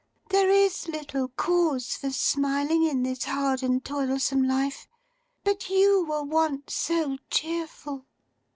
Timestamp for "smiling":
2.09-2.81